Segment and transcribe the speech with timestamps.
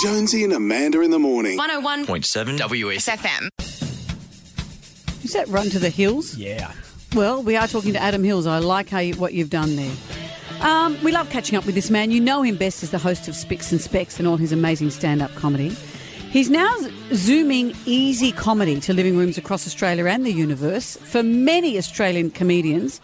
[0.00, 1.58] Jonesy and Amanda in the morning.
[1.58, 3.08] 101.7 WS.
[3.08, 3.48] FM.
[5.24, 6.36] Is that Run to the Hills?
[6.36, 6.72] Yeah.
[7.14, 8.46] Well, we are talking to Adam Hills.
[8.46, 9.92] I like how you, what you've done there.
[10.60, 12.10] Um, we love catching up with this man.
[12.10, 14.90] You know him best as the host of Spicks and Specks and all his amazing
[14.90, 15.68] stand-up comedy.
[16.30, 16.74] He's now
[17.12, 20.96] zooming easy comedy to living rooms across Australia and the universe.
[20.96, 23.00] For many Australian comedians,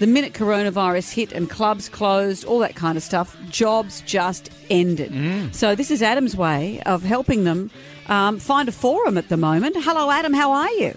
[0.00, 5.54] the minute coronavirus hit and clubs closed, all that kind of stuff, jobs just ended.
[5.54, 7.70] So this is Adam's way of helping them
[8.08, 9.76] um, find a forum at the moment.
[9.78, 10.32] Hello, Adam.
[10.34, 10.96] How are you?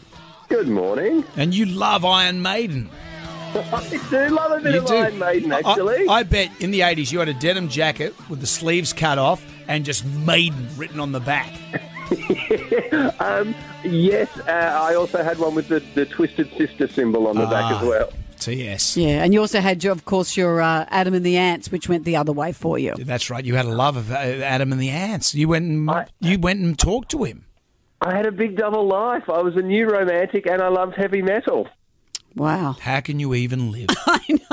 [0.49, 1.23] Good morning.
[1.37, 2.89] And you love Iron Maiden.
[3.55, 4.95] I do love a bit You of do.
[4.95, 6.07] Iron Maiden, actually.
[6.07, 9.45] I, bet in the 80s you had a denim jacket with the sleeves cut off
[9.67, 11.53] and just Maiden written on the back.
[13.19, 14.51] um, yes, uh,
[14.81, 17.79] I also had one with the, the Twisted Sister symbol on the back Ah.
[17.81, 18.09] as well.
[18.45, 18.97] TS.
[18.97, 21.87] Yeah, and you also had, your, of course, your uh, Adam and the Ants, which
[21.89, 22.93] went the other way for you.
[22.97, 23.43] That's right.
[23.43, 25.33] You had a love of uh, Adam and the Ants.
[25.35, 27.45] You went and, I- you went and talked to him.
[28.01, 29.23] I had a big double life.
[29.29, 31.69] I was a new romantic and I loved heavy metal.
[32.35, 32.75] Wow.
[32.81, 33.87] How can you even live?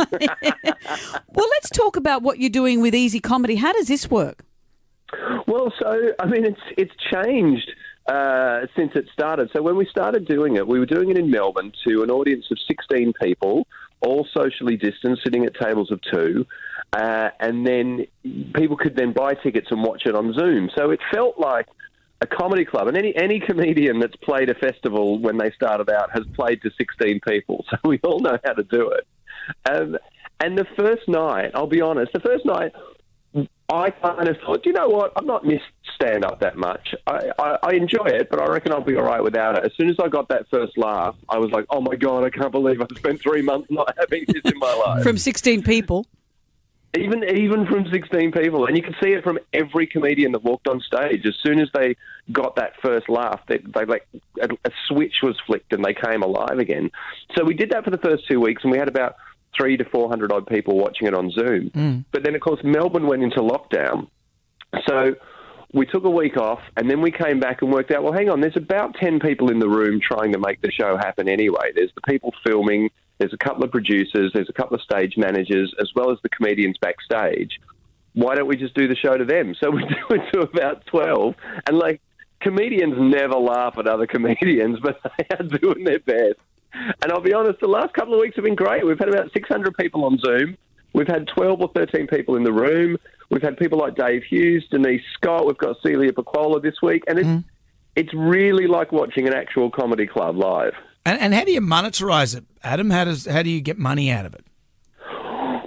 [1.33, 3.55] Well, let's talk about what you're doing with Easy Comedy.
[3.56, 4.45] How does this work?
[5.47, 7.70] Well, so I mean, it's it's changed
[8.11, 9.50] uh, since it started.
[9.55, 12.47] So when we started doing it, we were doing it in Melbourne to an audience
[12.50, 13.69] of 16 people,
[14.00, 16.44] all socially distanced, sitting at tables of two,
[16.92, 18.06] uh, and then
[18.55, 20.70] people could then buy tickets and watch it on Zoom.
[20.77, 21.69] So it felt like
[22.20, 26.11] a comedy club, and any any comedian that's played a festival when they started out
[26.12, 29.06] has played to 16 people, so we all know how to do it.
[29.70, 29.97] Um,
[30.41, 32.72] and the first night, I'll be honest, the first night
[33.73, 36.95] I kind of thought, you know what, I've not missed stand up that much.
[37.07, 39.65] I, I, I enjoy it, but I reckon I'll be all right without it.
[39.65, 42.31] As soon as I got that first laugh, I was like, oh my God, I
[42.31, 45.03] can't believe I've spent three months not having this in my life.
[45.03, 46.07] From 16 people.
[46.97, 48.67] even even from 16 people.
[48.67, 51.25] And you can see it from every comedian that walked on stage.
[51.25, 51.97] As soon as they
[52.33, 54.07] got that first laugh, they, they like
[54.41, 56.91] a, a switch was flicked and they came alive again.
[57.37, 59.17] So we did that for the first two weeks, and we had about
[59.56, 61.71] three to 400 odd people watching it on Zoom.
[61.71, 62.05] Mm.
[62.12, 64.09] But then, of course, Melbourne went into lockdown.
[64.88, 65.16] So
[65.72, 68.28] we took a week off and then we came back and worked out, well, hang
[68.28, 71.72] on, there's about 10 people in the room trying to make the show happen anyway.
[71.75, 75.72] There's the people filming, there's a couple of producers, there's a couple of stage managers,
[75.81, 77.61] as well as the comedians backstage.
[78.15, 79.55] Why don't we just do the show to them?
[79.62, 81.34] So we do it to about 12.
[81.69, 82.00] And like,
[82.41, 86.38] comedians never laugh at other comedians, but they are doing their best.
[86.72, 88.86] And I'll be honest, the last couple of weeks have been great.
[88.86, 90.56] We've had about 600 people on Zoom.
[90.92, 92.97] We've had 12 or 13 people in the room.
[93.31, 95.47] We've had people like Dave Hughes, Denise Scott.
[95.47, 97.04] We've got Celia Pacquola this week.
[97.06, 97.47] And it's,
[97.97, 100.72] it's really like watching an actual comedy club live.
[101.06, 102.91] And, and how do you monetize it, Adam?
[102.91, 104.44] How does how do you get money out of it?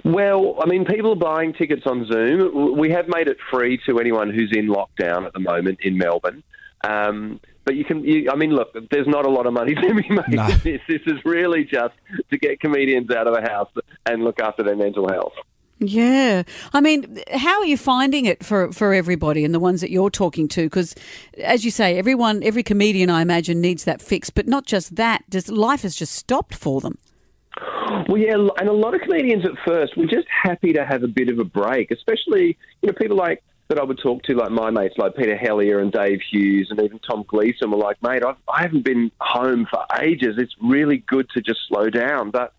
[0.04, 2.76] Well, I mean, people are buying tickets on Zoom.
[2.78, 6.42] We have made it free to anyone who's in lockdown at the moment in Melbourne.
[6.86, 9.80] Um, but you can, you, I mean, look, there's not a lot of money to
[9.94, 10.46] be made No.
[10.46, 10.80] in this.
[10.88, 11.94] This is really just
[12.30, 13.70] to get comedians out of the house
[14.06, 15.32] and look after their mental health.
[15.80, 16.44] Yeah.
[16.72, 20.08] I mean, how are you finding it for, for everybody and the ones that you're
[20.10, 20.62] talking to?
[20.64, 20.94] Because,
[21.42, 24.30] as you say, everyone, every comedian, I imagine, needs that fix.
[24.30, 26.98] But not just that, just, life has just stopped for them.
[28.08, 31.08] Well, yeah, and a lot of comedians at first were just happy to have a
[31.08, 34.50] bit of a break, especially you know people like that I would talk to, like
[34.50, 38.24] my mates, like Peter Hellier and Dave Hughes, and even Tom Gleeson, were like, "Mate,
[38.24, 40.36] I've, I haven't been home for ages.
[40.38, 42.52] It's really good to just slow down." But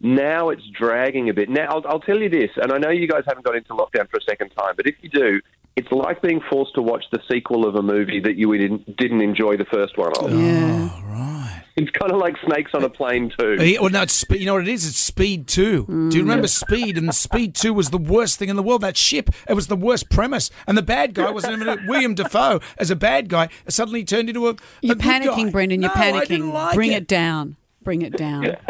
[0.00, 1.48] now it's dragging a bit.
[1.48, 4.10] Now I'll, I'll tell you this, and I know you guys haven't got into lockdown
[4.10, 5.40] for a second time, but if you do.
[5.74, 9.22] It's like being forced to watch the sequel of a movie that you didn't, didn't
[9.22, 10.30] enjoy the first one of.
[10.30, 10.90] Yeah.
[10.92, 11.31] Oh, right.
[11.76, 13.54] It's kind of like Snakes on a Plane too.
[13.58, 14.86] Yeah, Well, no, it's spe- you know what it is?
[14.86, 15.62] It's Speed 2.
[15.62, 16.12] Do you mm.
[16.14, 16.98] remember Speed?
[16.98, 18.82] And Speed 2 was the worst thing in the world.
[18.82, 20.50] That ship, it was the worst premise.
[20.66, 23.48] And the bad guy wasn't even William Dafoe as a bad guy.
[23.68, 24.50] Suddenly turned into a.
[24.50, 25.20] a You're good guy.
[25.20, 25.80] panicking, Brendan.
[25.80, 26.28] You're No, I panicking.
[26.28, 27.02] didn't like Bring it.
[27.04, 27.56] it down.
[27.82, 28.56] Bring it down.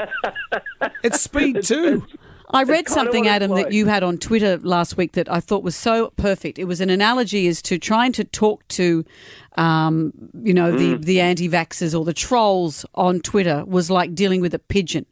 [1.02, 2.06] It's Speed 2.
[2.52, 3.66] I read something, Adam, like.
[3.66, 6.58] that you had on Twitter last week that I thought was so perfect.
[6.58, 9.04] It was an analogy as to trying to talk to,
[9.56, 14.54] um, you know, the, the anti-vaxxers or the trolls on Twitter was like dealing with
[14.54, 15.06] a pigeon.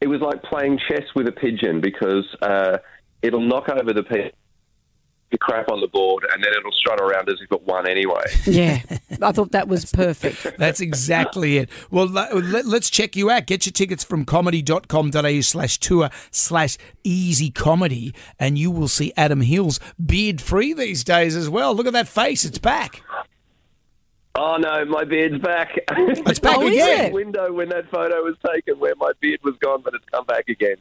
[0.00, 2.78] It was like playing chess with a pigeon because uh,
[3.22, 4.32] it'll knock over the pigeon,
[5.30, 8.22] the crap on the board, and then it'll strut around as if it won anyway.
[8.46, 8.80] Yeah,
[9.22, 10.56] I thought that was perfect.
[10.58, 11.70] That's exactly it.
[11.90, 12.32] Well, let,
[12.66, 13.46] us check you out.
[13.46, 19.40] Get your tickets from comedy.com.au slash tour slash easy comedy, and you will see Adam
[19.40, 21.74] Hills beard free these days as well.
[21.74, 22.44] Look at that face.
[22.44, 23.02] It's back.
[24.36, 25.78] Oh no, my beard's back.
[25.90, 27.04] It's back Oh, is again.
[27.06, 27.12] it?
[27.12, 30.48] Window when that photo was taken, where my beard was gone, but it's come back
[30.48, 30.76] again.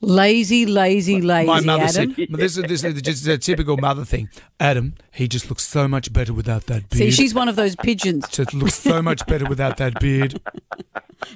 [0.00, 2.14] Lazy, lazy, lazy, My mother Adam.
[2.14, 4.28] said, "This is this is just a typical mother thing."
[4.60, 6.98] Adam, he just looks so much better without that beard.
[6.98, 8.28] See, she's one of those pigeons.
[8.30, 10.40] just looks so much better without that beard.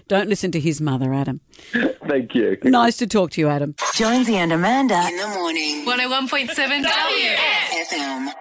[0.07, 1.41] Don't listen to his mother, Adam.
[2.09, 2.57] Thank you.
[2.63, 3.75] Nice to talk to you, Adam.
[3.95, 5.09] Jonesy and Amanda.
[5.09, 5.85] In the morning.
[5.85, 6.85] 101.7 W.
[6.87, 8.33] FM.